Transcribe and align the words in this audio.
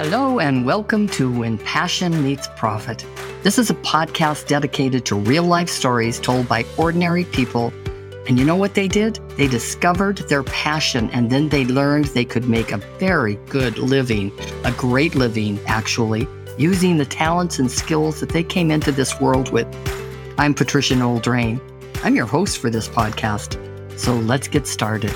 Hello, 0.00 0.38
and 0.38 0.64
welcome 0.64 1.08
to 1.08 1.28
When 1.28 1.58
Passion 1.58 2.22
Meets 2.22 2.46
Profit. 2.54 3.04
This 3.42 3.58
is 3.58 3.68
a 3.68 3.74
podcast 3.74 4.46
dedicated 4.46 5.04
to 5.06 5.16
real 5.16 5.42
life 5.42 5.68
stories 5.68 6.20
told 6.20 6.46
by 6.48 6.64
ordinary 6.76 7.24
people. 7.24 7.72
And 8.28 8.38
you 8.38 8.44
know 8.44 8.54
what 8.54 8.74
they 8.74 8.86
did? 8.86 9.16
They 9.36 9.48
discovered 9.48 10.18
their 10.28 10.44
passion 10.44 11.10
and 11.10 11.30
then 11.30 11.48
they 11.48 11.64
learned 11.64 12.04
they 12.04 12.24
could 12.24 12.48
make 12.48 12.70
a 12.70 12.76
very 13.00 13.40
good 13.48 13.76
living, 13.76 14.30
a 14.64 14.70
great 14.70 15.16
living, 15.16 15.58
actually, 15.66 16.28
using 16.56 16.96
the 16.96 17.04
talents 17.04 17.58
and 17.58 17.68
skills 17.68 18.20
that 18.20 18.28
they 18.28 18.44
came 18.44 18.70
into 18.70 18.92
this 18.92 19.20
world 19.20 19.50
with. 19.50 19.66
I'm 20.38 20.54
Patricia 20.54 20.94
Noel 20.94 21.18
Drain. 21.18 21.60
I'm 22.04 22.14
your 22.14 22.26
host 22.26 22.58
for 22.58 22.70
this 22.70 22.88
podcast. 22.88 23.58
So 23.98 24.14
let's 24.14 24.46
get 24.46 24.68
started. 24.68 25.12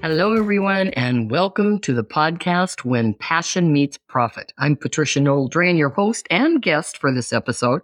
Hello, 0.00 0.32
everyone, 0.34 0.90
and 0.90 1.28
welcome 1.28 1.80
to 1.80 1.92
the 1.92 2.04
podcast 2.04 2.84
When 2.84 3.14
Passion 3.14 3.72
Meets 3.72 3.98
Profit. 4.08 4.52
I'm 4.56 4.76
Patricia 4.76 5.20
Noel 5.20 5.48
Drain, 5.48 5.76
your 5.76 5.88
host 5.88 6.28
and 6.30 6.62
guest 6.62 6.96
for 6.96 7.12
this 7.12 7.32
episode. 7.32 7.80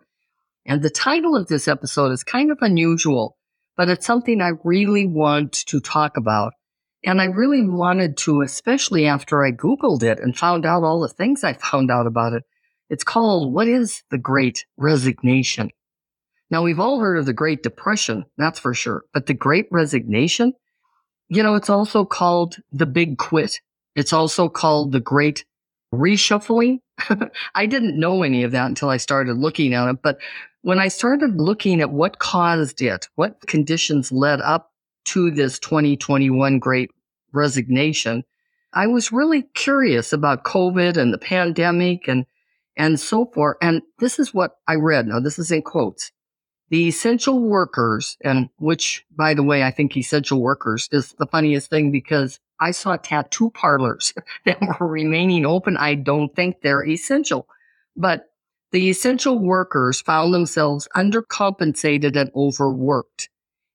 And 0.64 0.80
the 0.80 0.90
title 0.90 1.34
of 1.36 1.48
this 1.48 1.66
episode 1.66 2.12
is 2.12 2.22
kind 2.22 2.52
of 2.52 2.58
unusual, 2.60 3.36
but 3.76 3.88
it's 3.88 4.06
something 4.06 4.40
I 4.40 4.52
really 4.62 5.08
want 5.08 5.54
to 5.66 5.80
talk 5.80 6.16
about. 6.16 6.52
And 7.04 7.20
I 7.20 7.24
really 7.24 7.68
wanted 7.68 8.16
to, 8.18 8.42
especially 8.42 9.06
after 9.06 9.44
I 9.44 9.50
Googled 9.50 10.04
it 10.04 10.20
and 10.20 10.38
found 10.38 10.64
out 10.64 10.84
all 10.84 11.00
the 11.00 11.08
things 11.08 11.42
I 11.42 11.52
found 11.70 11.90
out 11.90 12.06
about 12.06 12.32
it. 12.32 12.44
It's 12.88 13.04
called 13.04 13.52
What 13.52 13.66
is 13.66 14.04
the 14.12 14.18
Great 14.18 14.64
Resignation? 14.76 15.70
Now, 16.48 16.62
we've 16.62 16.80
all 16.80 17.00
heard 17.00 17.18
of 17.18 17.26
the 17.26 17.32
Great 17.32 17.64
Depression, 17.64 18.24
that's 18.38 18.60
for 18.60 18.72
sure, 18.72 19.02
but 19.12 19.26
the 19.26 19.34
Great 19.34 19.66
Resignation? 19.72 20.52
You 21.34 21.42
know, 21.42 21.56
it's 21.56 21.68
also 21.68 22.04
called 22.04 22.58
the 22.70 22.86
big 22.86 23.18
quit. 23.18 23.60
It's 23.96 24.12
also 24.12 24.48
called 24.48 24.92
the 24.92 25.00
great 25.00 25.44
reshuffling. 25.92 26.78
I 27.56 27.66
didn't 27.66 27.98
know 27.98 28.22
any 28.22 28.44
of 28.44 28.52
that 28.52 28.66
until 28.66 28.88
I 28.88 28.98
started 28.98 29.36
looking 29.36 29.74
at 29.74 29.88
it. 29.88 30.00
But 30.00 30.18
when 30.62 30.78
I 30.78 30.86
started 30.86 31.40
looking 31.40 31.80
at 31.80 31.90
what 31.90 32.20
caused 32.20 32.80
it, 32.82 33.08
what 33.16 33.40
conditions 33.48 34.12
led 34.12 34.42
up 34.42 34.70
to 35.06 35.32
this 35.32 35.58
2021 35.58 36.60
great 36.60 36.92
resignation, 37.32 38.22
I 38.72 38.86
was 38.86 39.10
really 39.10 39.42
curious 39.54 40.12
about 40.12 40.44
COVID 40.44 40.96
and 40.96 41.12
the 41.12 41.18
pandemic 41.18 42.06
and, 42.06 42.26
and 42.76 43.00
so 43.00 43.26
forth. 43.26 43.56
And 43.60 43.82
this 43.98 44.20
is 44.20 44.32
what 44.32 44.52
I 44.68 44.76
read. 44.76 45.08
Now, 45.08 45.18
this 45.18 45.40
is 45.40 45.50
in 45.50 45.62
quotes 45.62 46.12
the 46.74 46.88
essential 46.88 47.38
workers, 47.38 48.16
and 48.24 48.48
which, 48.58 49.06
by 49.16 49.32
the 49.32 49.44
way, 49.44 49.62
I 49.62 49.70
think 49.70 49.96
essential 49.96 50.40
workers 50.40 50.88
is 50.90 51.14
the 51.20 51.26
funniest 51.26 51.70
thing 51.70 51.92
because 51.92 52.40
I 52.58 52.72
saw 52.72 52.96
tattoo 52.96 53.50
parlors 53.50 54.12
that 54.44 54.58
were 54.60 54.88
remaining 54.88 55.46
open. 55.46 55.76
I 55.76 55.94
don't 55.94 56.34
think 56.34 56.62
they're 56.62 56.84
essential, 56.84 57.46
but 57.96 58.24
the 58.72 58.90
essential 58.90 59.38
workers 59.38 60.00
found 60.00 60.34
themselves 60.34 60.88
undercompensated 60.96 62.16
and 62.16 62.32
overworked. 62.34 63.28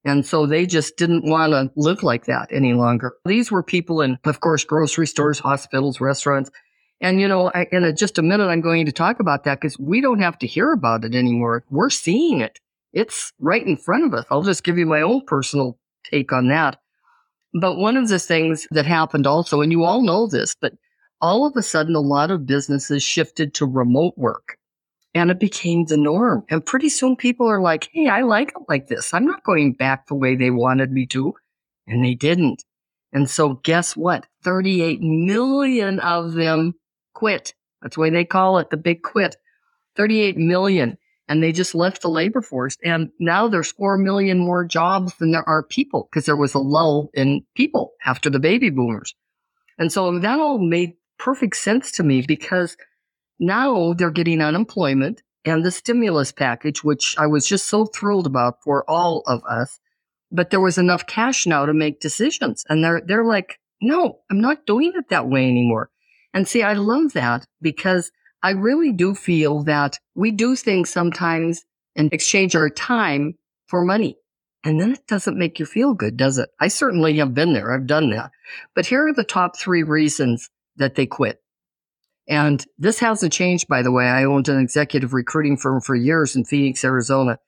And 0.03 0.25
so 0.25 0.45
they 0.45 0.65
just 0.65 0.97
didn't 0.97 1.23
want 1.23 1.53
to 1.53 1.71
live 1.77 2.03
like 2.03 2.25
that 2.25 2.49
any 2.51 2.73
longer. 2.73 3.13
These 3.23 3.49
were 3.49 3.63
people 3.63 4.01
in, 4.01 4.19
of 4.25 4.41
course, 4.41 4.65
grocery 4.65 5.07
stores, 5.07 5.39
hospitals, 5.39 6.01
restaurants. 6.01 6.51
And, 6.99 7.21
you 7.21 7.29
know, 7.29 7.47
in 7.71 7.95
just 7.95 8.17
a 8.17 8.21
minute, 8.21 8.47
I'm 8.47 8.59
going 8.59 8.85
to 8.87 8.91
talk 8.91 9.21
about 9.21 9.45
that 9.45 9.61
because 9.61 9.79
we 9.79 10.01
don't 10.01 10.19
have 10.19 10.37
to 10.39 10.47
hear 10.47 10.73
about 10.73 11.05
it 11.05 11.15
anymore. 11.15 11.63
We're 11.69 11.89
seeing 11.89 12.41
it. 12.41 12.59
It's 12.93 13.31
right 13.39 13.65
in 13.65 13.77
front 13.77 14.05
of 14.05 14.13
us. 14.13 14.25
I'll 14.29 14.43
just 14.43 14.63
give 14.63 14.77
you 14.77 14.85
my 14.85 15.01
own 15.01 15.25
personal 15.25 15.77
take 16.03 16.31
on 16.31 16.47
that. 16.49 16.77
But 17.53 17.77
one 17.77 17.97
of 17.97 18.07
the 18.07 18.19
things 18.19 18.67
that 18.71 18.85
happened 18.85 19.25
also, 19.27 19.61
and 19.61 19.71
you 19.71 19.83
all 19.83 20.01
know 20.01 20.27
this, 20.27 20.55
but 20.59 20.73
all 21.21 21.45
of 21.45 21.55
a 21.55 21.61
sudden, 21.61 21.95
a 21.95 21.99
lot 21.99 22.31
of 22.31 22.45
businesses 22.45 23.03
shifted 23.03 23.53
to 23.55 23.65
remote 23.65 24.13
work 24.17 24.57
and 25.13 25.31
it 25.31 25.39
became 25.39 25.85
the 25.85 25.97
norm. 25.97 26.43
And 26.49 26.65
pretty 26.65 26.89
soon 26.89 27.15
people 27.15 27.47
are 27.47 27.61
like, 27.61 27.89
Hey, 27.91 28.07
I 28.07 28.21
like 28.21 28.49
it 28.49 28.63
like 28.67 28.87
this. 28.87 29.13
I'm 29.13 29.25
not 29.25 29.43
going 29.43 29.73
back 29.73 30.07
the 30.07 30.15
way 30.15 30.35
they 30.35 30.51
wanted 30.51 30.91
me 30.91 31.05
to. 31.07 31.33
And 31.87 32.03
they 32.03 32.13
didn't. 32.13 32.63
And 33.11 33.29
so 33.29 33.55
guess 33.63 33.97
what? 33.97 34.27
38 34.43 35.01
million 35.01 35.99
of 35.99 36.33
them 36.33 36.75
quit. 37.13 37.55
That's 37.81 37.97
why 37.97 38.11
they 38.11 38.25
call 38.25 38.59
it 38.59 38.69
the 38.69 38.77
big 38.77 39.01
quit. 39.01 39.35
38 39.95 40.37
million 40.37 40.97
and 41.29 41.43
they 41.43 41.51
just 41.51 41.75
left 41.75 42.01
the 42.01 42.09
labor 42.09 42.41
force. 42.41 42.75
And 42.83 43.11
now 43.19 43.47
there's 43.47 43.71
4 43.71 43.99
million 43.99 44.39
more 44.39 44.65
jobs 44.65 45.15
than 45.17 45.31
there 45.31 45.47
are 45.47 45.63
people 45.63 46.09
because 46.09 46.25
there 46.25 46.35
was 46.35 46.55
a 46.55 46.59
lull 46.59 47.11
in 47.13 47.45
people 47.55 47.93
after 48.03 48.31
the 48.31 48.39
baby 48.39 48.71
boomers. 48.71 49.13
And 49.77 49.91
so 49.91 50.17
that 50.19 50.39
all 50.39 50.57
made 50.57 50.95
perfect 51.19 51.55
sense 51.55 51.91
to 51.93 52.03
me 52.03 52.21
because 52.21 52.75
now 53.39 53.93
they're 53.93 54.09
getting 54.09 54.41
unemployment 54.41 55.21
and 55.45 55.63
the 55.63 55.71
stimulus 55.71 56.31
package, 56.31 56.83
which 56.83 57.15
I 57.17 57.27
was 57.27 57.47
just 57.47 57.67
so 57.67 57.85
thrilled 57.85 58.25
about 58.25 58.55
for 58.63 58.83
all 58.89 59.23
of 59.27 59.41
us. 59.47 59.79
But 60.31 60.49
there 60.49 60.59
was 60.59 60.77
enough 60.77 61.05
cash 61.05 61.45
now 61.45 61.65
to 61.65 61.73
make 61.73 62.01
decisions. 62.01 62.65
And 62.69 62.83
they're, 62.83 63.01
they're 63.05 63.25
like, 63.25 63.59
no, 63.81 64.19
I'm 64.29 64.41
not 64.41 64.65
doing 64.65 64.93
it 64.95 65.09
that 65.09 65.27
way 65.27 65.47
anymore. 65.47 65.91
And 66.33 66.47
see, 66.47 66.63
I 66.63 66.73
love 66.73 67.13
that 67.13 67.45
because 67.61 68.11
I 68.41 68.51
really 68.51 68.91
do 68.91 69.15
feel 69.15 69.63
that 69.63 69.99
we 70.15 70.31
do 70.31 70.55
things 70.55 70.89
sometimes 70.89 71.65
and 71.95 72.13
exchange 72.13 72.55
our 72.55 72.69
time 72.69 73.35
for 73.67 73.83
money. 73.83 74.17
And 74.63 74.79
then 74.79 74.93
it 74.93 75.07
doesn't 75.07 75.37
make 75.37 75.59
you 75.59 75.65
feel 75.65 75.93
good, 75.93 76.17
does 76.17 76.37
it? 76.37 76.49
I 76.59 76.67
certainly 76.67 77.17
have 77.17 77.33
been 77.33 77.53
there. 77.53 77.73
I've 77.73 77.87
done 77.87 78.09
that. 78.11 78.31
But 78.75 78.85
here 78.85 79.07
are 79.07 79.13
the 79.13 79.23
top 79.23 79.57
three 79.57 79.83
reasons 79.83 80.49
that 80.75 80.95
they 80.95 81.05
quit. 81.05 81.41
And 82.27 82.65
this 82.77 82.99
hasn't 82.99 83.33
changed, 83.33 83.67
by 83.67 83.81
the 83.81 83.91
way. 83.91 84.05
I 84.05 84.25
owned 84.25 84.49
an 84.49 84.59
executive 84.59 85.13
recruiting 85.13 85.57
firm 85.57 85.81
for 85.81 85.95
years 85.95 86.35
in 86.35 86.45
Phoenix, 86.45 86.83
Arizona. 86.83 87.39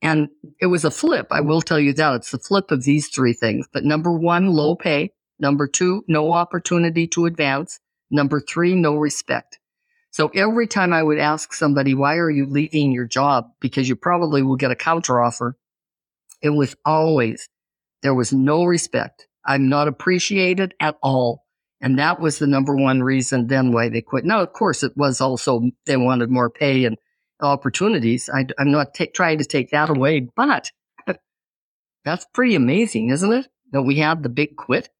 And 0.00 0.28
it 0.60 0.66
was 0.66 0.84
a 0.84 0.90
flip. 0.90 1.28
I 1.30 1.40
will 1.40 1.62
tell 1.62 1.78
you 1.78 1.92
that 1.94 2.14
it's 2.16 2.30
the 2.30 2.38
flip 2.38 2.70
of 2.70 2.84
these 2.84 3.08
three 3.08 3.32
things. 3.32 3.66
But 3.72 3.84
number 3.84 4.12
one, 4.12 4.48
low 4.48 4.76
pay. 4.76 5.12
Number 5.38 5.66
two, 5.66 6.04
no 6.06 6.32
opportunity 6.32 7.06
to 7.08 7.26
advance. 7.26 7.80
Number 8.10 8.40
three, 8.40 8.74
no 8.74 8.94
respect. 8.96 9.58
So 10.12 10.28
every 10.34 10.66
time 10.66 10.92
I 10.92 11.02
would 11.02 11.18
ask 11.18 11.54
somebody, 11.54 11.94
why 11.94 12.16
are 12.16 12.30
you 12.30 12.44
leaving 12.46 12.92
your 12.92 13.06
job? 13.06 13.50
Because 13.60 13.88
you 13.88 13.96
probably 13.96 14.42
will 14.42 14.56
get 14.56 14.70
a 14.70 14.76
counteroffer. 14.76 15.54
It 16.42 16.50
was 16.50 16.76
always, 16.84 17.48
there 18.02 18.14
was 18.14 18.30
no 18.30 18.64
respect. 18.64 19.26
I'm 19.44 19.70
not 19.70 19.88
appreciated 19.88 20.74
at 20.80 20.98
all. 21.02 21.44
And 21.80 21.98
that 21.98 22.20
was 22.20 22.38
the 22.38 22.46
number 22.46 22.76
one 22.76 23.02
reason 23.02 23.46
then 23.46 23.72
why 23.72 23.88
they 23.88 24.02
quit. 24.02 24.24
Now, 24.26 24.42
of 24.42 24.52
course, 24.52 24.82
it 24.82 24.92
was 24.96 25.20
also 25.20 25.62
they 25.86 25.96
wanted 25.96 26.30
more 26.30 26.50
pay 26.50 26.84
and 26.84 26.98
opportunities. 27.40 28.28
I, 28.32 28.46
am 28.58 28.70
not 28.70 28.94
t- 28.94 29.06
trying 29.06 29.38
to 29.38 29.44
take 29.44 29.70
that 29.70 29.88
away, 29.88 30.28
but 30.36 30.70
that's 32.04 32.26
pretty 32.34 32.54
amazing, 32.54 33.08
isn't 33.10 33.32
it? 33.32 33.48
That 33.72 33.82
we 33.82 33.96
had 33.96 34.22
the 34.22 34.28
big 34.28 34.56
quit. 34.56 34.90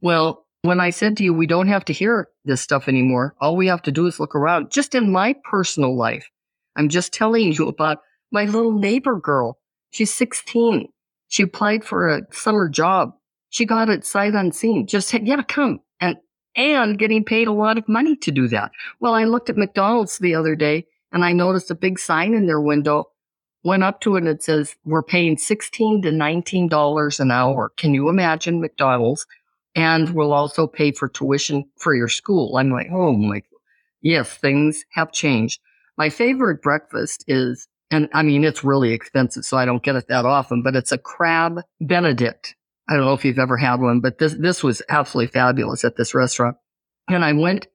Well, 0.00 0.45
when 0.66 0.80
I 0.80 0.90
said 0.90 1.16
to 1.16 1.24
you, 1.24 1.34
we 1.34 1.46
don't 1.46 1.68
have 1.68 1.84
to 1.86 1.92
hear 1.92 2.28
this 2.44 2.60
stuff 2.60 2.88
anymore. 2.88 3.34
All 3.40 3.56
we 3.56 3.66
have 3.66 3.82
to 3.82 3.92
do 3.92 4.06
is 4.06 4.20
look 4.20 4.34
around. 4.34 4.70
Just 4.70 4.94
in 4.94 5.12
my 5.12 5.34
personal 5.44 5.96
life, 5.96 6.30
I'm 6.76 6.88
just 6.88 7.12
telling 7.12 7.52
you 7.52 7.68
about 7.68 7.98
my 8.30 8.44
little 8.44 8.72
neighbor 8.72 9.18
girl. 9.18 9.58
She's 9.90 10.12
16. 10.14 10.88
She 11.28 11.42
applied 11.42 11.84
for 11.84 12.08
a 12.08 12.22
summer 12.32 12.68
job. 12.68 13.14
She 13.50 13.64
got 13.64 13.88
it 13.88 14.04
sight 14.04 14.34
unseen. 14.34 14.86
Just 14.86 15.08
said, 15.08 15.26
yeah, 15.26 15.42
come. 15.42 15.80
And, 16.00 16.16
and 16.54 16.98
getting 16.98 17.24
paid 17.24 17.48
a 17.48 17.52
lot 17.52 17.78
of 17.78 17.88
money 17.88 18.16
to 18.16 18.30
do 18.30 18.48
that. 18.48 18.72
Well, 19.00 19.14
I 19.14 19.24
looked 19.24 19.50
at 19.50 19.56
McDonald's 19.56 20.18
the 20.18 20.34
other 20.34 20.54
day 20.54 20.86
and 21.12 21.24
I 21.24 21.32
noticed 21.32 21.70
a 21.70 21.74
big 21.74 21.98
sign 21.98 22.34
in 22.34 22.46
their 22.46 22.60
window. 22.60 23.06
Went 23.64 23.82
up 23.82 24.00
to 24.02 24.16
it 24.16 24.20
and 24.20 24.28
it 24.28 24.42
says, 24.42 24.76
we're 24.84 25.02
paying 25.02 25.36
16 25.36 26.02
to 26.02 26.10
$19 26.10 27.20
an 27.20 27.30
hour. 27.30 27.72
Can 27.76 27.94
you 27.94 28.08
imagine 28.08 28.60
McDonald's? 28.60 29.26
And 29.76 30.14
we'll 30.14 30.32
also 30.32 30.66
pay 30.66 30.90
for 30.90 31.06
tuition 31.06 31.64
for 31.76 31.94
your 31.94 32.08
school. 32.08 32.56
I'm 32.56 32.70
like, 32.70 32.88
oh 32.90 33.12
my, 33.12 33.42
yes, 34.00 34.34
things 34.34 34.84
have 34.92 35.12
changed. 35.12 35.60
My 35.98 36.08
favorite 36.08 36.62
breakfast 36.62 37.24
is, 37.28 37.68
and 37.90 38.08
I 38.14 38.22
mean, 38.22 38.42
it's 38.42 38.64
really 38.64 38.92
expensive, 38.92 39.44
so 39.44 39.58
I 39.58 39.66
don't 39.66 39.82
get 39.82 39.94
it 39.94 40.08
that 40.08 40.24
often, 40.24 40.62
but 40.62 40.74
it's 40.74 40.92
a 40.92 40.98
crab 40.98 41.60
Benedict. 41.80 42.56
I 42.88 42.94
don't 42.94 43.04
know 43.04 43.12
if 43.12 43.24
you've 43.24 43.38
ever 43.38 43.58
had 43.58 43.80
one, 43.80 44.00
but 44.00 44.18
this, 44.18 44.34
this 44.34 44.64
was 44.64 44.80
absolutely 44.88 45.32
fabulous 45.32 45.84
at 45.84 45.96
this 45.96 46.14
restaurant. 46.14 46.56
And 47.08 47.24
I 47.24 47.34
went 47.34 47.66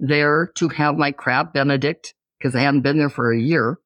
there 0.00 0.50
to 0.56 0.68
have 0.70 0.96
my 0.96 1.12
crab 1.12 1.52
Benedict 1.52 2.14
because 2.38 2.56
I 2.56 2.60
hadn't 2.60 2.80
been 2.80 2.98
there 2.98 3.10
for 3.10 3.30
a 3.30 3.38
year. 3.38 3.78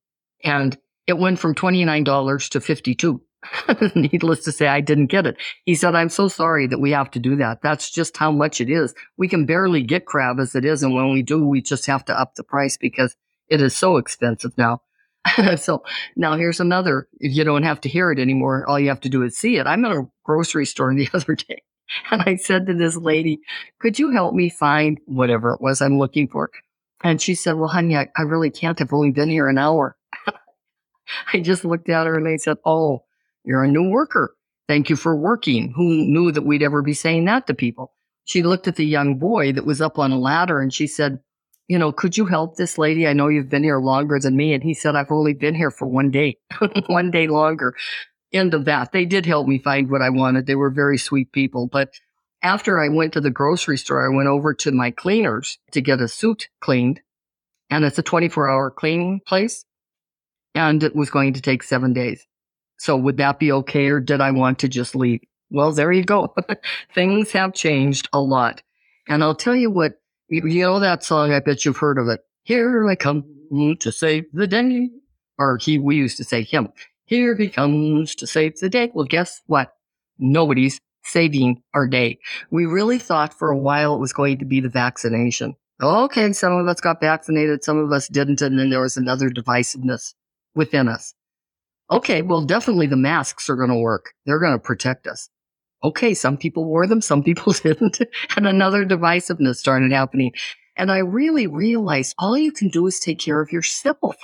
And 0.44 0.79
it 1.06 1.19
went 1.19 1.38
from 1.38 1.55
$29 1.55 2.49
to 2.50 2.61
52 2.61 3.23
Needless 3.94 4.44
to 4.44 4.52
say, 4.52 4.69
I 4.69 4.81
didn't 4.81 5.06
get 5.06 5.26
it. 5.26 5.37
He 5.64 5.75
said, 5.75 5.94
I'm 5.94 6.08
so 6.08 6.28
sorry 6.28 6.66
that 6.66 6.81
we 6.81 6.90
have 6.93 7.10
to 7.12 7.19
do 7.19 7.37
that. 7.37 7.62
That's 7.62 7.90
just 7.90 8.16
how 8.16 8.31
much 8.31 8.60
it 8.60 8.70
is. 8.70 8.94
We 9.16 9.28
can 9.28 9.46
barely 9.46 9.82
get 9.82 10.06
crab 10.06 10.38
as 10.40 10.54
it 10.54 10.64
is. 10.64 10.82
And 10.82 10.94
when 10.94 11.12
we 11.12 11.22
do, 11.22 11.46
we 11.46 11.60
just 11.60 11.87
have 11.87 12.04
to 12.06 12.19
up 12.19 12.34
the 12.34 12.44
price 12.44 12.76
because 12.76 13.16
it 13.48 13.60
is 13.60 13.76
so 13.76 13.96
expensive 13.96 14.56
now. 14.56 14.82
so 15.56 15.82
now 16.16 16.37
here's 16.37 16.60
another. 16.60 17.08
You 17.20 17.44
don't 17.44 17.64
have 17.64 17.81
to 17.82 17.88
hear 17.88 18.12
it 18.12 18.19
anymore. 18.19 18.64
All 18.69 18.78
you 18.78 18.88
have 18.88 19.00
to 19.00 19.08
do 19.08 19.22
is 19.22 19.37
see 19.37 19.56
it. 19.56 19.66
I'm 19.66 19.84
at 19.84 19.92
a 19.92 20.06
grocery 20.25 20.66
store 20.66 20.94
the 20.94 21.08
other 21.14 21.34
day 21.34 21.62
And 22.10 22.22
I 22.22 22.37
said 22.37 22.66
to 22.66 22.75
this 22.75 22.96
lady, 22.96 23.40
could 23.81 23.99
you 23.99 24.10
help 24.10 24.34
me 24.34 24.49
find 24.49 24.99
whatever 25.06 25.52
it 25.52 25.60
was 25.60 25.81
I'm 25.81 25.99
looking 25.99 26.28
for? 26.28 26.50
And 27.04 27.20
she 27.20 27.34
said, 27.34 27.54
well, 27.54 27.69
honey, 27.69 27.96
I, 27.96 28.08
I 28.16 28.22
really 28.22 28.50
can't. 28.50 28.81
I've 28.81 28.92
only 28.92 29.10
been 29.10 29.28
here 29.28 29.49
an 29.49 29.58
hour. 29.58 29.96
I 31.32 31.40
just 31.40 31.64
looked 31.64 31.88
at 31.88 32.06
her 32.06 32.16
and 32.16 32.26
I 32.26 32.37
said, 32.37 32.56
oh, 32.64 33.04
you're 33.46 33.64
a 33.64 33.69
new 33.69 33.88
worker. 33.88 34.34
Thank 34.69 34.90
you 34.90 34.96
for 34.96 35.16
working. 35.16 35.72
Who 35.76 35.84
knew 35.84 36.32
that 36.32 36.43
we'd 36.43 36.62
ever 36.62 36.82
be 36.82 36.94
saying 36.94 37.25
that 37.26 37.46
to 37.46 37.54
people? 37.54 37.93
She 38.25 38.43
looked 38.43 38.66
at 38.66 38.76
the 38.76 38.84
young 38.84 39.19
boy 39.19 39.52
that 39.52 39.64
was 39.64 39.81
up 39.81 39.98
on 39.98 40.10
a 40.10 40.19
ladder 40.19 40.60
and 40.60 40.75
she 40.75 40.88
said, 40.88 41.20
you 41.69 41.78
know, 41.78 41.93
could 41.93 42.16
you 42.16 42.26
help 42.26 42.56
this 42.56 42.78
lady? 42.78 43.06
I 43.06 43.12
know 43.12 43.28
you've 43.28 43.48
been 43.48 43.62
here 43.62 43.78
longer 43.78 44.19
than 44.19 44.37
me. 44.37 44.52
And 44.52 44.62
he 44.62 44.75
said, 44.75 44.94
I've 44.94 45.10
only 45.10 45.32
been 45.32 45.54
here 45.54 45.70
for 45.70 45.87
one 45.87 46.10
day, 46.10 46.38
one 46.87 47.10
day 47.10 47.28
longer. 47.28 47.75
End 48.32 48.54
of 48.54 48.64
that. 48.64 48.93
They 48.93 49.04
did 49.04 49.26
help 49.26 49.46
me 49.46 49.58
find 49.58 49.90
what 49.90 50.02
I 50.02 50.10
wanted. 50.10 50.46
They 50.46 50.54
were 50.54 50.70
very 50.70 50.99
sweet 50.99 51.32
people. 51.32 51.69
But 51.69 51.90
after 52.42 52.81
I 52.81 52.88
went 52.88 53.12
to 53.14 53.20
the 53.20 53.31
grocery 53.31 53.78
store, 53.78 54.04
I 54.04 54.14
went 54.14 54.28
over 54.28 54.54
to 54.54 54.72
my 54.72 54.90
cleaners 54.90 55.58
to 55.72 55.81
get 55.81 56.00
a 56.00 56.08
suit 56.08 56.49
cleaned. 56.60 57.00
And 57.70 57.84
it's 57.84 57.99
a 57.99 58.02
24 58.02 58.49
hour 58.49 58.70
cleaning 58.70 59.20
place. 59.26 59.64
And 60.54 60.82
it 60.82 60.94
was 60.94 61.10
going 61.10 61.34
to 61.34 61.40
take 61.40 61.62
seven 61.62 61.92
days. 61.92 62.26
So 62.78 62.96
would 62.96 63.17
that 63.19 63.38
be 63.38 63.52
okay? 63.52 63.88
Or 63.88 64.00
did 64.00 64.20
I 64.20 64.31
want 64.31 64.58
to 64.61 64.69
just 64.69 64.94
leave? 64.94 65.20
Well, 65.50 65.73
there 65.73 65.93
you 65.93 66.05
go. 66.05 66.34
Things 66.94 67.32
have 67.32 67.55
changed 67.55 68.08
a 68.12 68.20
lot. 68.20 68.62
And 69.08 69.23
I'll 69.23 69.34
tell 69.34 69.55
you 69.55 69.70
what, 69.70 70.00
you, 70.28 70.43
know 70.43 70.81
that 70.81 71.05
song, 71.05 71.32
I 71.32 71.40
bet 71.40 71.64
you've 71.64 71.76
heard 71.76 71.99
of 71.99 72.08
it. 72.08 72.20
Here 72.43 72.88
I 72.88 72.96
come 72.96 73.25
to 73.81 73.93
save 73.93 74.25
the 74.32 74.46
day. 74.46 74.90
Or 75.38 75.58
he, 75.58 75.78
we 75.78 75.96
used 75.96 76.17
to 76.17 76.25
say 76.25 76.43
him. 76.43 76.69
Here 77.05 77.37
he 77.37 77.49
comes 77.49 78.14
to 78.17 78.26
save 78.26 78.58
the 78.58 78.69
day. 78.69 78.90
Well, 78.93 79.06
guess 79.06 79.43
what? 79.46 79.73
Nobody's 80.19 80.81
saving 81.05 81.62
our 81.73 81.87
day. 81.87 82.19
We 82.50 82.67
really 82.67 82.99
thought 82.99 83.32
for 83.32 83.50
a 83.50 83.56
while 83.56 83.94
it 83.94 84.00
was 84.00 84.12
going 84.12 84.38
to 84.38 84.44
be 84.44 84.61
the 84.61 84.69
vaccination. 84.69 85.55
Okay, 85.81 86.32
some 86.32 86.55
of 86.55 86.67
us 86.67 86.81
got 86.81 87.00
vaccinated, 87.00 87.62
some 87.62 87.78
of 87.78 87.93
us 87.93 88.08
didn't, 88.08 88.40
and 88.40 88.58
then 88.58 88.70
there 88.70 88.81
was 88.81 88.96
another 88.96 89.28
divisiveness 89.28 90.14
within 90.55 90.88
us. 90.88 91.14
Okay, 91.91 92.23
well, 92.23 92.43
definitely 92.43 92.87
the 92.87 92.97
masks 92.97 93.49
are 93.49 93.56
going 93.56 93.71
to 93.71 93.77
work. 93.77 94.12
They're 94.25 94.41
going 94.41 94.53
to 94.53 94.59
protect 94.59 95.06
us. 95.06 95.29
Okay, 95.85 96.15
some 96.15 96.37
people 96.37 96.65
wore 96.65 96.87
them, 96.87 97.00
some 97.00 97.23
people 97.23 97.53
didn't, 97.62 98.00
and 98.37 98.47
another 98.47 98.85
divisiveness 98.85 99.56
started 99.56 99.93
happening. 99.93 100.33
And 100.77 100.91
I 100.91 100.99
really 100.99 101.47
realized 101.47 102.15
all 102.19 102.37
you 102.37 102.53
can 102.53 102.69
do 102.69 102.87
is 102.87 102.99
take 102.99 103.19
care 103.19 103.41
of 103.41 103.53
yourself. 103.53 104.17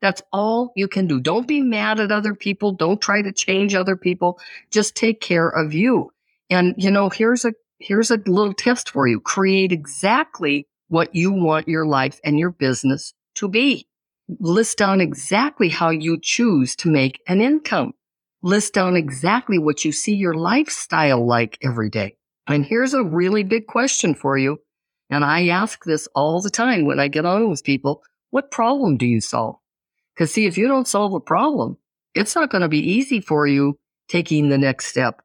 That's 0.00 0.22
all 0.32 0.72
you 0.76 0.88
can 0.88 1.06
do. 1.06 1.20
Don't 1.20 1.46
be 1.46 1.60
mad 1.60 2.00
at 2.00 2.12
other 2.12 2.34
people. 2.34 2.72
Don't 2.72 3.02
try 3.02 3.20
to 3.22 3.32
change 3.32 3.74
other 3.74 3.96
people. 3.96 4.38
Just 4.70 4.94
take 4.94 5.20
care 5.20 5.48
of 5.48 5.74
you. 5.74 6.10
And, 6.48 6.74
you 6.78 6.90
know, 6.90 7.10
here's 7.10 7.44
a, 7.44 7.52
here's 7.78 8.10
a 8.10 8.16
little 8.16 8.54
test 8.54 8.90
for 8.90 9.06
you. 9.06 9.20
Create 9.20 9.72
exactly 9.72 10.66
what 10.88 11.14
you 11.14 11.32
want 11.32 11.68
your 11.68 11.86
life 11.86 12.18
and 12.24 12.38
your 12.38 12.50
business 12.50 13.12
to 13.34 13.48
be. 13.48 13.86
List 14.38 14.78
down 14.78 15.00
exactly 15.00 15.68
how 15.68 15.90
you 15.90 16.18
choose 16.20 16.76
to 16.76 16.88
make 16.88 17.20
an 17.26 17.40
income. 17.40 17.92
List 18.42 18.74
down 18.74 18.96
exactly 18.96 19.58
what 19.58 19.84
you 19.84 19.92
see 19.92 20.14
your 20.14 20.34
lifestyle 20.34 21.26
like 21.26 21.58
every 21.62 21.90
day. 21.90 22.16
And 22.46 22.64
here's 22.64 22.94
a 22.94 23.02
really 23.02 23.42
big 23.42 23.66
question 23.66 24.14
for 24.14 24.38
you. 24.38 24.58
And 25.10 25.24
I 25.24 25.48
ask 25.48 25.84
this 25.84 26.08
all 26.14 26.40
the 26.40 26.50
time 26.50 26.84
when 26.84 27.00
I 27.00 27.08
get 27.08 27.26
on 27.26 27.50
with 27.50 27.64
people. 27.64 28.02
What 28.30 28.50
problem 28.50 28.96
do 28.96 29.06
you 29.06 29.20
solve? 29.20 29.56
Because 30.14 30.32
see, 30.32 30.46
if 30.46 30.56
you 30.56 30.68
don't 30.68 30.86
solve 30.86 31.12
a 31.12 31.20
problem, 31.20 31.76
it's 32.14 32.34
not 32.34 32.50
going 32.50 32.62
to 32.62 32.68
be 32.68 32.78
easy 32.78 33.20
for 33.20 33.46
you 33.46 33.78
taking 34.08 34.48
the 34.48 34.58
next 34.58 34.86
step. 34.86 35.22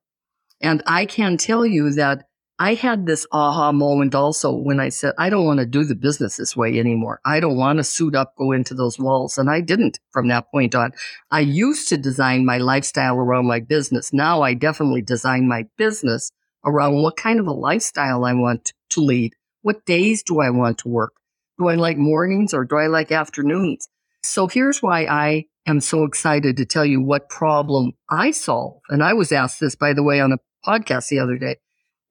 And 0.61 0.81
I 0.87 1.05
can 1.05 1.37
tell 1.37 1.65
you 1.65 1.91
that 1.91 2.25
I 2.57 2.75
had 2.75 3.05
this 3.05 3.27
aha 3.33 3.73
moment 3.73 4.15
also 4.15 4.53
when 4.53 4.79
I 4.79 4.87
said, 4.87 5.13
I 5.17 5.29
don't 5.29 5.45
want 5.45 5.59
to 5.59 5.65
do 5.65 5.83
the 5.83 5.95
business 5.95 6.37
this 6.37 6.55
way 6.55 6.79
anymore. 6.79 7.19
I 7.25 7.41
don't 7.41 7.57
want 7.57 7.79
to 7.79 7.83
suit 7.83 8.15
up, 8.15 8.33
go 8.37 8.53
into 8.53 8.73
those 8.73 8.97
walls. 8.97 9.37
And 9.37 9.49
I 9.49 9.59
didn't 9.59 9.99
from 10.13 10.29
that 10.29 10.49
point 10.51 10.73
on. 10.73 10.93
I 11.31 11.41
used 11.41 11.89
to 11.89 11.97
design 11.97 12.45
my 12.45 12.57
lifestyle 12.57 13.17
around 13.17 13.47
my 13.47 13.59
business. 13.59 14.13
Now 14.13 14.41
I 14.41 14.53
definitely 14.53 15.01
design 15.01 15.49
my 15.49 15.65
business 15.77 16.31
around 16.63 17.01
what 17.01 17.17
kind 17.17 17.41
of 17.41 17.47
a 17.47 17.51
lifestyle 17.51 18.23
I 18.23 18.31
want 18.31 18.71
to 18.91 19.01
lead. 19.01 19.33
What 19.61 19.85
days 19.85 20.23
do 20.23 20.39
I 20.39 20.49
want 20.49 20.77
to 20.79 20.87
work? 20.87 21.13
Do 21.59 21.67
I 21.67 21.75
like 21.75 21.97
mornings 21.97 22.53
or 22.53 22.63
do 22.63 22.77
I 22.77 22.87
like 22.87 23.11
afternoons? 23.11 23.89
So 24.23 24.47
here's 24.47 24.81
why 24.81 25.05
I 25.05 25.45
am 25.67 25.81
so 25.81 26.05
excited 26.05 26.55
to 26.57 26.65
tell 26.65 26.85
you 26.85 27.01
what 27.01 27.27
problem 27.27 27.91
I 28.09 28.31
solve. 28.31 28.79
And 28.89 29.03
I 29.03 29.13
was 29.13 29.33
asked 29.33 29.59
this, 29.59 29.75
by 29.75 29.91
the 29.91 30.03
way, 30.03 30.21
on 30.21 30.31
a 30.31 30.37
podcast 30.65 31.09
the 31.09 31.19
other 31.19 31.37
day. 31.37 31.57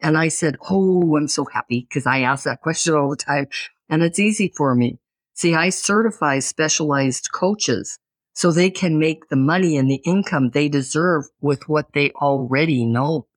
And 0.04 0.18
I 0.18 0.28
said, 0.28 0.58
Oh, 0.68 1.16
I'm 1.16 1.28
so 1.28 1.46
happy 1.46 1.86
because 1.88 2.06
I 2.06 2.20
ask 2.20 2.44
that 2.44 2.60
question 2.60 2.94
all 2.94 3.08
the 3.08 3.16
time. 3.16 3.46
And 3.88 4.02
it's 4.02 4.18
easy 4.18 4.52
for 4.54 4.74
me. 4.74 4.98
See, 5.32 5.54
I 5.54 5.70
certify 5.70 6.40
specialized 6.40 7.30
coaches 7.32 7.98
so 8.34 8.52
they 8.52 8.68
can 8.68 8.98
make 8.98 9.30
the 9.30 9.36
money 9.36 9.78
and 9.78 9.90
the 9.90 10.02
income 10.04 10.50
they 10.50 10.68
deserve 10.68 11.24
with 11.40 11.70
what 11.70 11.94
they 11.94 12.10
already 12.10 12.84
know 12.84 13.28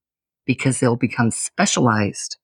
because 0.46 0.82
they'll 0.82 0.98
become 0.98 1.32
specialized. 1.32 2.38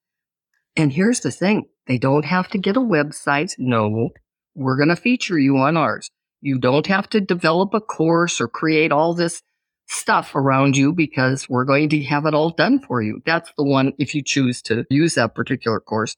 And 0.74 0.94
here's 0.94 1.20
the 1.20 1.30
thing. 1.30 1.66
They 1.86 1.98
don't 1.98 2.24
have 2.24 2.48
to 2.48 2.58
get 2.58 2.78
a 2.78 2.80
website. 2.80 3.54
No, 3.58 4.08
we're 4.54 4.78
going 4.78 4.88
to 4.88 4.96
feature 4.96 5.38
you 5.38 5.58
on 5.58 5.76
ours. 5.76 6.10
You 6.40 6.58
don't 6.58 6.86
have 6.86 7.10
to 7.10 7.20
develop 7.20 7.74
a 7.74 7.80
course 7.80 8.40
or 8.40 8.48
create 8.48 8.90
all 8.90 9.12
this 9.12 9.42
stuff 9.86 10.34
around 10.34 10.76
you 10.76 10.92
because 10.92 11.48
we're 11.48 11.64
going 11.64 11.88
to 11.90 12.02
have 12.04 12.26
it 12.26 12.34
all 12.34 12.50
done 12.50 12.80
for 12.80 13.02
you. 13.02 13.20
That's 13.26 13.50
the 13.56 13.64
one 13.64 13.92
if 13.98 14.14
you 14.14 14.22
choose 14.22 14.62
to 14.62 14.84
use 14.90 15.14
that 15.14 15.34
particular 15.34 15.80
course. 15.80 16.16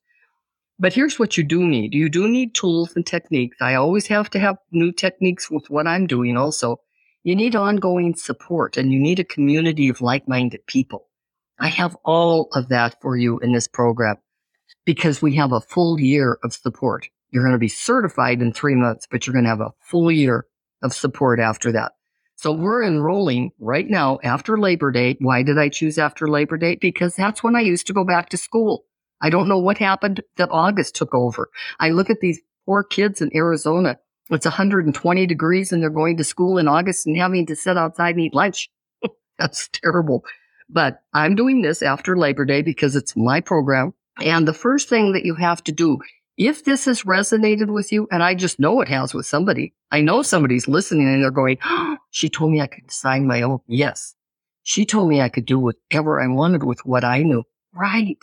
But 0.78 0.92
here's 0.92 1.18
what 1.18 1.36
you 1.36 1.44
do 1.44 1.66
need. 1.66 1.94
You 1.94 2.08
do 2.08 2.28
need 2.28 2.54
tools 2.54 2.94
and 2.94 3.06
techniques. 3.06 3.56
I 3.60 3.74
always 3.74 4.06
have 4.08 4.28
to 4.30 4.38
have 4.38 4.56
new 4.70 4.92
techniques 4.92 5.50
with 5.50 5.70
what 5.70 5.86
I'm 5.86 6.06
doing 6.06 6.36
also. 6.36 6.80
You 7.24 7.34
need 7.34 7.56
ongoing 7.56 8.14
support 8.14 8.76
and 8.76 8.92
you 8.92 9.00
need 9.00 9.18
a 9.18 9.24
community 9.24 9.88
of 9.88 10.00
like-minded 10.00 10.66
people. 10.66 11.08
I 11.58 11.68
have 11.68 11.96
all 12.04 12.48
of 12.52 12.68
that 12.68 13.00
for 13.00 13.16
you 13.16 13.38
in 13.38 13.52
this 13.52 13.66
program 13.66 14.16
because 14.84 15.22
we 15.22 15.34
have 15.36 15.52
a 15.52 15.60
full 15.60 15.98
year 15.98 16.38
of 16.44 16.52
support. 16.52 17.08
You're 17.30 17.42
going 17.42 17.52
to 17.52 17.58
be 17.58 17.68
certified 17.68 18.40
in 18.40 18.52
three 18.52 18.74
months, 18.74 19.06
but 19.10 19.26
you're 19.26 19.34
going 19.34 19.44
to 19.44 19.50
have 19.50 19.60
a 19.60 19.72
full 19.80 20.12
year 20.12 20.46
of 20.82 20.92
support 20.92 21.40
after 21.40 21.72
that. 21.72 21.92
So 22.46 22.52
we're 22.52 22.84
enrolling 22.84 23.50
right 23.58 23.90
now 23.90 24.20
after 24.22 24.56
Labor 24.56 24.92
Day. 24.92 25.16
Why 25.20 25.42
did 25.42 25.58
I 25.58 25.68
choose 25.68 25.98
after 25.98 26.28
Labor 26.28 26.56
Day? 26.56 26.76
Because 26.76 27.16
that's 27.16 27.42
when 27.42 27.56
I 27.56 27.60
used 27.60 27.88
to 27.88 27.92
go 27.92 28.04
back 28.04 28.28
to 28.28 28.36
school. 28.36 28.84
I 29.20 29.30
don't 29.30 29.48
know 29.48 29.58
what 29.58 29.78
happened 29.78 30.22
that 30.36 30.52
August 30.52 30.94
took 30.94 31.12
over. 31.12 31.50
I 31.80 31.90
look 31.90 32.08
at 32.08 32.20
these 32.20 32.40
poor 32.64 32.84
kids 32.84 33.20
in 33.20 33.34
Arizona. 33.34 33.98
It's 34.30 34.46
120 34.46 35.26
degrees 35.26 35.72
and 35.72 35.82
they're 35.82 35.90
going 35.90 36.18
to 36.18 36.22
school 36.22 36.56
in 36.56 36.68
August 36.68 37.04
and 37.04 37.16
having 37.16 37.46
to 37.46 37.56
sit 37.56 37.76
outside 37.76 38.14
and 38.14 38.20
eat 38.20 38.32
lunch. 38.32 38.70
that's 39.40 39.68
terrible. 39.72 40.22
But 40.68 41.00
I'm 41.12 41.34
doing 41.34 41.62
this 41.62 41.82
after 41.82 42.16
Labor 42.16 42.44
Day 42.44 42.62
because 42.62 42.94
it's 42.94 43.16
my 43.16 43.40
program. 43.40 43.92
And 44.20 44.46
the 44.46 44.54
first 44.54 44.88
thing 44.88 45.14
that 45.14 45.24
you 45.24 45.34
have 45.34 45.64
to 45.64 45.72
do 45.72 45.98
if 46.36 46.64
this 46.64 46.84
has 46.84 47.02
resonated 47.04 47.72
with 47.72 47.92
you, 47.92 48.06
and 48.10 48.22
I 48.22 48.34
just 48.34 48.60
know 48.60 48.80
it 48.80 48.88
has 48.88 49.14
with 49.14 49.26
somebody, 49.26 49.74
I 49.90 50.00
know 50.02 50.22
somebody's 50.22 50.68
listening 50.68 51.08
and 51.08 51.22
they're 51.22 51.30
going, 51.30 51.58
oh, 51.64 51.96
she 52.10 52.28
told 52.28 52.52
me 52.52 52.60
I 52.60 52.66
could 52.66 52.86
design 52.86 53.26
my 53.26 53.42
own. 53.42 53.60
Yes. 53.66 54.14
She 54.62 54.84
told 54.84 55.08
me 55.08 55.20
I 55.20 55.28
could 55.28 55.46
do 55.46 55.58
whatever 55.58 56.20
I 56.20 56.26
wanted 56.26 56.64
with 56.64 56.84
what 56.84 57.04
I 57.04 57.22
knew. 57.22 57.44
Right. 57.72 58.18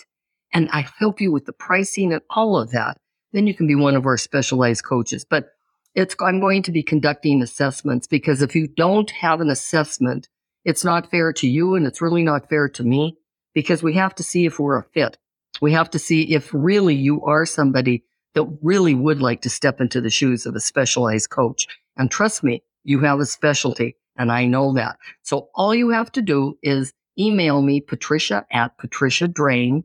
And 0.52 0.70
I 0.72 0.86
help 1.00 1.22
you 1.22 1.32
with 1.32 1.46
the 1.46 1.54
pricing 1.54 2.12
and 2.14 2.22
all 2.30 2.58
of 2.58 2.72
that. 2.72 2.98
Then 3.32 3.48
you 3.48 3.56
can 3.56 3.66
be 3.66 3.76
one 3.76 3.96
of 3.96 4.06
our 4.06 4.18
specialized 4.18 4.84
coaches. 4.84 5.26
But 5.26 5.48
it's, 5.96 6.16
I'm 6.20 6.40
going 6.40 6.64
to 6.64 6.72
be 6.72 6.84
conducting 6.84 7.42
assessments 7.42 8.08
because 8.08 8.42
if 8.42 8.56
you 8.56 8.68
don't 8.68 9.10
have 9.12 9.42
an 9.42 9.50
assessment, 9.50 10.28
it's 10.66 10.84
not 10.84 11.10
fair 11.10 11.34
to 11.34 11.48
you 11.48 11.76
and 11.76 11.88
it's 11.88 12.02
really 12.02 12.24
not 12.24 12.50
fair 12.50 12.70
to 12.70 12.84
me 12.84 13.18
because 13.54 13.82
we 13.82 13.94
have 13.94 14.16
to 14.16 14.24
see 14.24 14.46
if 14.46 14.60
we're 14.60 14.78
a 14.78 14.84
fit. 14.84 15.18
We 15.62 15.72
have 15.74 15.90
to 15.92 16.00
see 16.00 16.34
if 16.34 16.50
really 16.54 16.96
you 16.96 17.24
are 17.24 17.46
somebody 17.46 18.04
that 18.34 18.46
really 18.62 18.96
would 18.96 19.22
like 19.22 19.42
to 19.44 19.50
step 19.50 19.80
into 19.80 20.02
the 20.02 20.10
shoes 20.10 20.46
of 20.46 20.56
a 20.56 20.60
specialized 20.60 21.30
coach. 21.30 21.68
And 21.98 22.10
trust 22.10 22.44
me, 22.44 22.64
you 22.84 23.00
have 23.00 23.20
a 23.20 23.26
specialty 23.26 23.96
and 24.18 24.32
I 24.32 24.46
know 24.46 24.74
that. 24.74 24.98
So 25.22 25.50
all 25.56 25.74
you 25.74 25.90
have 25.90 26.12
to 26.14 26.22
do 26.22 26.58
is 26.64 26.94
email 27.18 27.62
me, 27.62 27.80
Patricia 27.80 28.46
at 28.52 28.78
Patricia 28.78 29.28
Drain, 29.28 29.84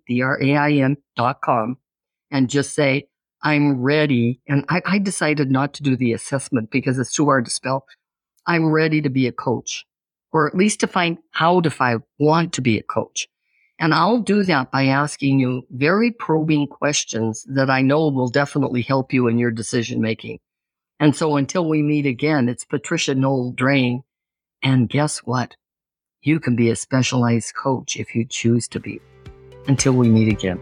dot 1.17 1.41
com 1.43 1.77
and 2.31 2.49
just 2.49 2.75
say, 2.75 3.09
I'm 3.43 3.81
ready. 3.81 4.41
And 4.49 4.65
I, 4.69 4.83
I 4.85 4.99
decided 4.99 5.51
not 5.51 5.75
to 5.75 5.83
do 5.83 5.97
the 5.97 6.13
assessment 6.13 6.71
because 6.71 6.99
it's 6.99 7.13
too 7.13 7.27
hard 7.27 7.45
to 7.45 7.51
spell. 7.51 7.85
I'm 8.47 8.67
ready 8.67 9.03
to 9.03 9.11
be 9.11 9.27
a 9.27 9.33
coach 9.33 9.85
or 10.33 10.49
at 10.49 10.57
least 10.57 10.81
to 10.81 10.87
find 10.87 11.19
out 11.39 11.67
if 11.67 11.81
I 11.81 11.97
want 12.19 12.55
to 12.55 12.63
be 12.63 12.79
a 12.79 12.83
coach. 12.83 13.29
And 13.79 13.95
I'll 13.95 14.19
do 14.19 14.43
that 14.43 14.73
by 14.73 14.87
asking 14.87 15.39
you 15.39 15.67
very 15.71 16.11
probing 16.11 16.67
questions 16.67 17.45
that 17.49 17.71
I 17.71 17.81
know 17.81 18.09
will 18.09 18.29
definitely 18.29 18.83
help 18.83 19.13
you 19.13 19.29
in 19.29 19.39
your 19.39 19.53
decision 19.53 20.01
making. 20.01 20.41
And 20.99 21.15
so 21.15 21.37
until 21.37 21.69
we 21.69 21.81
meet 21.83 22.07
again, 22.07 22.49
it's 22.49 22.65
Patricia 22.65 23.15
Noel 23.15 23.53
Drain. 23.53 24.03
And 24.63 24.89
guess 24.89 25.19
what? 25.19 25.55
You 26.23 26.41
can 26.41 26.57
be 26.57 26.71
a 26.71 26.77
specialized 26.77 27.55
coach 27.55 27.97
if 27.97 28.17
you 28.17 28.25
choose 28.25 28.67
to 28.69 28.81
be. 28.81 29.01
Until 29.69 29.93
we 29.93 30.09
meet 30.09 30.33
again. 30.33 30.59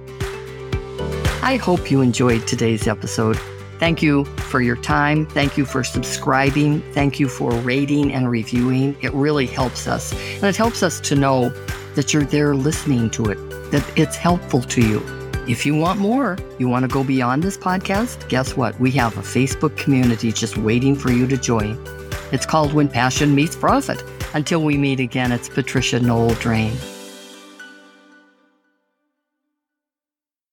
I 1.42 1.56
hope 1.56 1.90
you 1.90 2.02
enjoyed 2.02 2.46
today's 2.46 2.86
episode. 2.86 3.38
Thank 3.78 4.02
you 4.02 4.24
for 4.24 4.60
your 4.60 4.76
time. 4.76 5.26
Thank 5.26 5.56
you 5.56 5.64
for 5.64 5.84
subscribing. 5.84 6.82
Thank 6.92 7.20
you 7.20 7.28
for 7.28 7.50
rating 7.52 8.12
and 8.12 8.30
reviewing. 8.30 8.96
It 9.02 9.12
really 9.14 9.46
helps 9.46 9.86
us. 9.86 10.12
And 10.34 10.44
it 10.44 10.56
helps 10.56 10.82
us 10.82 10.98
to 11.00 11.14
know 11.14 11.50
that 11.96 12.14
you're 12.14 12.22
there 12.22 12.54
listening 12.54 13.10
to 13.10 13.26
it, 13.26 13.36
that 13.72 13.84
it's 13.98 14.14
helpful 14.14 14.62
to 14.62 14.80
you. 14.80 15.02
If 15.48 15.66
you 15.66 15.74
want 15.74 15.98
more, 15.98 16.38
you 16.58 16.68
want 16.68 16.84
to 16.84 16.88
go 16.88 17.02
beyond 17.04 17.42
this 17.42 17.58
podcast, 17.58 18.28
guess 18.28 18.56
what? 18.56 18.78
We 18.78 18.90
have 18.92 19.16
a 19.16 19.22
Facebook 19.22 19.76
community 19.76 20.32
just 20.32 20.56
waiting 20.56 20.94
for 20.94 21.10
you 21.10 21.26
to 21.26 21.36
join. 21.36 21.78
It's 22.32 22.46
called 22.46 22.72
When 22.72 22.88
Passion 22.88 23.34
Meets 23.34 23.56
Profit. 23.56 24.02
Until 24.34 24.62
we 24.62 24.76
meet 24.76 25.00
again, 25.00 25.32
it's 25.32 25.48
Patricia 25.48 26.00
Noel 26.00 26.34
Drain. 26.34 26.76